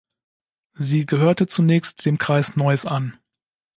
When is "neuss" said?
2.55-2.87